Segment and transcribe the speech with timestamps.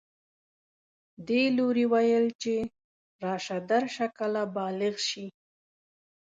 [1.27, 2.55] دې لوري ویل چې
[3.23, 5.25] راشه درشه کله بالغ شي